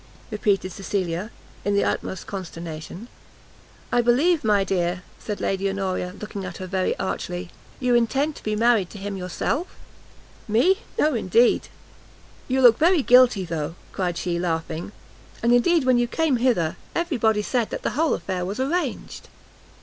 repeated 0.31 0.71
Cecilia, 0.71 1.29
in 1.63 1.75
the 1.75 1.83
utmost 1.83 2.25
consternation. 2.25 3.07
"I 3.91 4.01
believe, 4.01 4.43
my 4.43 4.63
dear," 4.63 5.03
cried 5.23 5.39
Lady 5.39 5.69
Honoria, 5.69 6.15
looking 6.19 6.43
at 6.43 6.57
her 6.57 6.65
very 6.65 6.97
archly, 6.97 7.51
"you 7.79 7.93
intend 7.93 8.35
to 8.37 8.41
be 8.43 8.55
married 8.55 8.89
to 8.89 8.97
him 8.97 9.15
yourself?" 9.15 9.75
"Me? 10.47 10.79
no, 10.97 11.13
indeed!" 11.13 11.67
"You 12.47 12.61
look 12.63 12.79
very 12.79 13.03
guilty, 13.03 13.45
though," 13.45 13.75
cried 13.91 14.17
she 14.17 14.39
laughing, 14.39 14.91
"and 15.43 15.53
indeed 15.53 15.83
when 15.85 15.99
you 15.99 16.07
came 16.07 16.37
hither, 16.37 16.77
every 16.95 17.17
body 17.17 17.43
said 17.43 17.69
that 17.69 17.83
the 17.83 17.91
whole 17.91 18.15
affair 18.15 18.43
was 18.43 18.59
arranged." 18.59 19.27